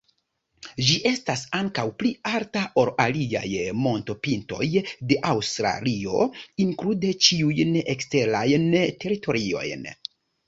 [0.85, 3.51] Ĝi estas ankaŭ pli alta ol aliaj
[3.81, 4.69] montopintoj
[5.11, 6.23] de Aŭstralio,
[6.67, 8.67] inklude ĉiujn eksterajn
[9.05, 9.87] teritoriojn.